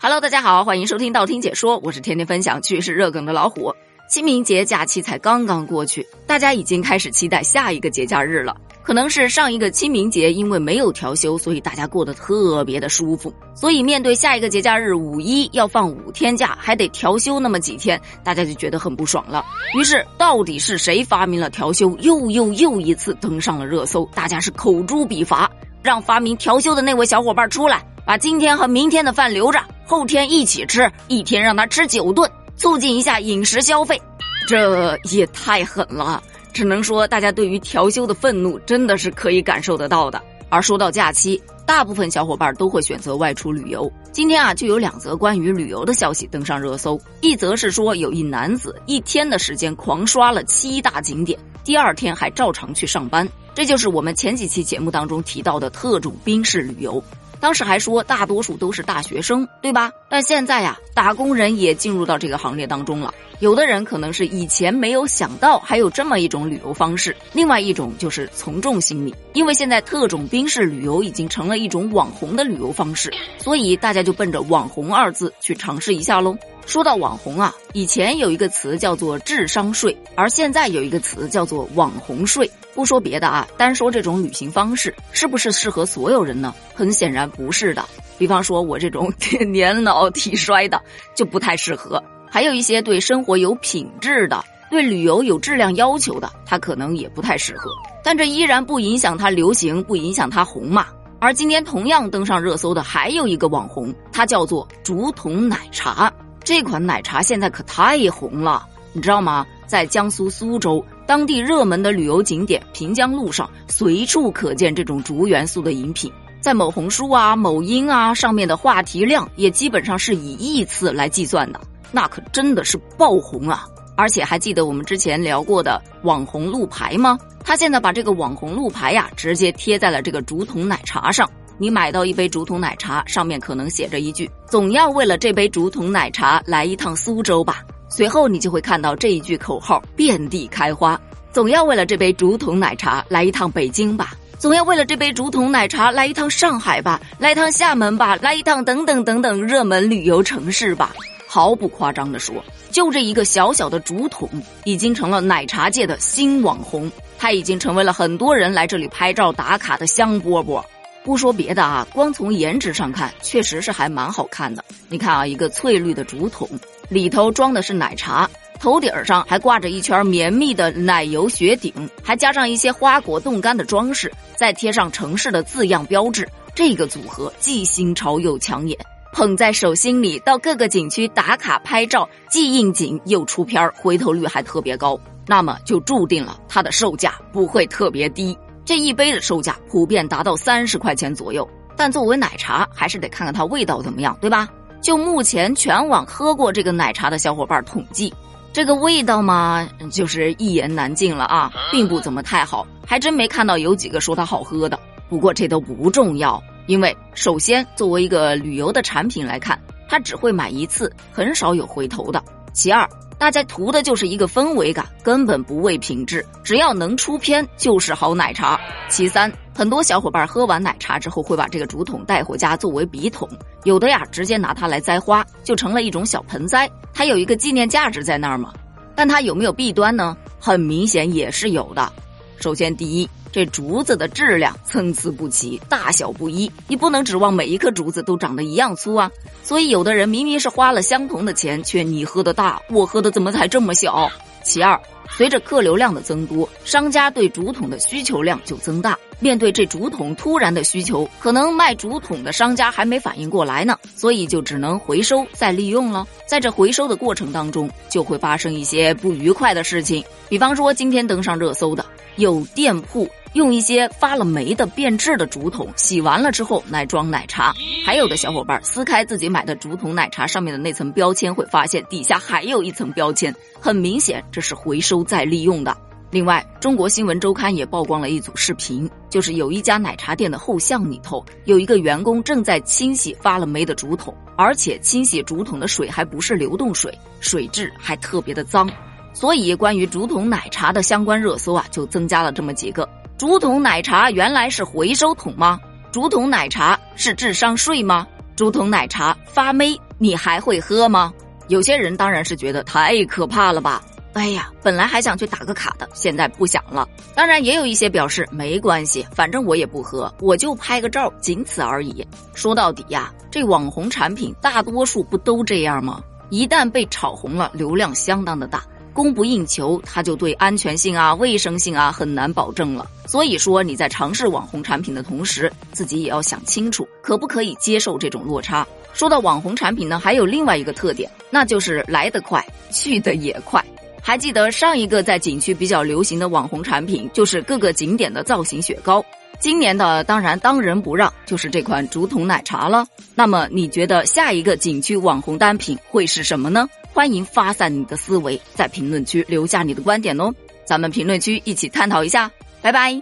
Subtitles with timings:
[0.00, 3.74] Hello，大家好，欢迎收听道听解说，我是天天分享趣事热梗的老虎。
[4.08, 8.56] 清明节假期才刚刚过去，大家已经开始期待下一个节假日了。
[8.84, 13.34] 可能是上一个清明节因为没有调休，所以大家过得特别的舒服。
[13.56, 19.44] 所以面对下一个节假日五一要放五天假，还得调休那么几天，大家就觉得很不爽了。
[19.76, 21.90] 于是，到底是谁发明了调休？
[22.02, 25.50] 又又又一次登上了热搜，大家是口诛笔伐，
[25.82, 27.84] 让发明调休的那位小伙伴出来。
[28.06, 33.98] 把今天和明天的饭留着，后天一起吃，一天让他吃九顿，促进一下饮食消费，
[34.46, 36.22] 这也太狠了！
[36.52, 40.20] 只能说大家对于调休的愤怒真的是可以感受得到的。
[40.50, 43.90] 而说到假期，大部分小伙伴都会选择外出旅游。
[44.12, 57.02] 今天啊，就有两则关于旅游的消息登上热搜，一则是说有一男子一天的时间狂刷了七大景点，第二天还照常去上班，这就是我们前几期节目当中提到的特种兵式旅游。
[57.40, 59.90] 当时还说大多数都是大学生，对吧？
[60.08, 63.12] 但现在呀，打工人也进入到这个行列当中了。
[63.40, 76.36] 有的人可能是以前没有想到还有这么一种旅游方式，另外一种就是从众心理，因为现在特种兵式旅游已经成了一种网红的旅游方式，所以大家就奔着“网红”二字去尝试一下喽。
[76.66, 82.50] 说到网红啊，以前有一个词叫做智商税，而现在有一个词叫做网红税。
[82.78, 86.54] 不说别的啊，单说这种旅行方式是不是适合所有人呢？
[86.76, 87.84] 很显然不是的。
[88.16, 89.12] 比方说我这种
[89.50, 90.80] 年老体衰的
[91.12, 97.68] 就不太适合，还有一些对生活有品质的、对旅游有质量要求的，他可能也不太适合。
[98.04, 100.86] 但这依然不影响它流行，不影响它红嘛。
[101.18, 106.12] 而今天同样登上热搜的还有一个网红，它叫做竹筒奶茶。
[106.44, 109.44] 这款奶茶现在可太红了，你知道吗？
[109.66, 116.12] 在江苏苏州当地热门的旅游景点平江路上，随处可见这种竹元素的饮品。
[116.38, 121.58] 在某红书啊、某音啊上面的话题量也基本上是以亿次来计算的，
[121.90, 123.64] 那可真的是爆红啊！
[123.96, 127.18] 而且还记得我们之前聊过的网红路牌吗？
[127.42, 131.26] 他现在把这个网红路牌呀，直接贴在了这个竹筒奶茶上。
[131.56, 137.62] 你买到一杯竹筒奶茶，上面可能写着一句：“总要为了这杯竹筒奶茶来一趟苏州吧。”
[137.98, 140.96] 随后你就会看到这一句口号遍地开花
[141.34, 150.94] ：“总要为了这杯竹筒奶茶来一趟北京吧，总要为了这杯竹筒奶茶来一趟上海吧，来一趟厦门吧，来一趟等等等等热门旅游城市吧。”
[151.26, 152.36] 毫不夸张地说，
[152.70, 154.28] 就这一个小小的竹筒，
[154.62, 156.88] 已经成了奶茶界的新网红，
[157.18, 160.62] 它已经成为了很多人来这里拍照打卡的香饽饽。
[161.08, 164.62] 不说别的啊，光从颜值上看，确实是还蛮好看的。
[164.90, 166.46] 你看啊，一个翠绿的竹筒，
[166.90, 168.28] 里头装的是奶茶，
[168.60, 171.72] 头顶上还挂着一圈绵密的奶油雪顶，
[172.04, 178.78] 还加上一些花果冻干的装饰，再贴上城市的字样标志，这个组合既新潮又抢眼。
[179.14, 188.36] 捧在手心里，到各个景区打卡拍照，既应景又出片，回头率还特别高，那么就注定了它的售价不会特别低。
[188.68, 194.46] 这一杯的售价普遍达到三十块钱左右，但作为奶茶，还是得看看它味道怎么样，对吧？
[194.82, 198.12] 就目前全网喝过这个奶茶的小伙伴统计，
[198.52, 204.78] 这个味道嘛，就是一言难尽了啊，并不怎么太好，还真没看到有几个说它好喝的。
[205.08, 209.58] 不过这都不重要，因为首先作为一个旅游的产品来看，
[209.88, 212.22] 它只会买一次，很少有回头的。
[212.52, 212.86] 其二。
[213.18, 216.24] 大家图的就是一个氛围感，根本不为品质。
[216.44, 218.58] 只要能出片，就是好奶茶。
[218.88, 223.28] 其三，很多小伙伴喝完奶茶之后，会把这个竹筒带回家作为笔筒，
[223.64, 226.70] 有的呀，直接拿它来栽花，就成了一种小盆栽。
[226.94, 228.54] 它有一个纪念价值在那儿嘛？
[228.94, 230.16] 但它有没有弊端呢？
[230.38, 231.92] 很明显也是有的。
[232.38, 233.10] 首先，第一。
[233.38, 239.08] 这竹子的质量参差不齐，大小不一，你不能指望每一颗竹子都长得一样粗啊。
[239.44, 244.10] 所以有的人明明是花了相同的钱，却你喝的大，我喝的怎么才这么小？
[244.42, 248.98] 其二，随着客流量的增多，商家对竹筒的需求量就增大。
[249.20, 256.04] 面对这竹筒突然的需求，可能卖竹筒的商家还没反应过来呢，所以就只能回收再利用了。
[256.26, 261.86] 在这回收的过程当中，就会发生一些不愉快的事情，比方说今天登上热搜的
[262.16, 263.08] 有店铺。
[263.34, 267.54] 用一些发了霉的变质的竹筒洗完了之后来装奶茶，
[267.84, 275.76] 还有的小伙伴撕开自己买的竹筒奶茶上面的那层标签，会发现底下还有一层标签，很明显这是回收再利用的。
[276.10, 288.70] 另外，中国新闻周刊也曝光了一组视频，就是有一家奶茶店的后巷里头，有一个员工正在清洗发了霉的竹筒，而且清洗竹筒的水还不是流动水，水质还特别的脏，
[289.12, 292.88] 所以关于竹筒奶茶的相关热搜啊，就增加了这么几个。
[293.18, 295.58] 竹筒奶茶原来是回收桶吗？
[295.90, 298.06] 竹筒奶茶是智商税吗？
[298.36, 301.12] 竹筒奶茶发霉你还会喝吗？
[301.48, 303.82] 有些人当然是觉得太可怕了吧。
[304.12, 306.88] 哎呀，本来还想去打个卡的，现在不想了。
[307.12, 312.06] 当然，也有一些表示没关系，反正我也不喝，我就拍个照，仅此而已。
[312.34, 316.00] 说到底呀，这网红产品大多数不都这样吗？
[316.30, 318.62] 一旦被炒红了，流量相当的大，
[318.92, 322.88] 供不应求，它就对安全性啊、卫生性啊很难保证了。
[323.06, 328.66] 所以说，你在尝试网红产品的同时，自己也要想清楚，可不可以接受这种落差。
[328.92, 333.64] 说到网红产品呢，还有另外一个特点，那就是来得快，去得也快。
[334.02, 339.04] 还记得上一个在景区比较流行的网红产品，就是各个景点的造型雪糕。
[339.40, 342.86] 今年的当然当仁不让，就是这款竹筒奶茶了。
[343.14, 346.68] 那么你觉得下一个景区网红单品会是什么呢？
[346.92, 352.30] 欢迎发散你的思维，在评论区留下你的观点哦，咱们评论区一起探讨一下。
[352.60, 353.00] 拜拜。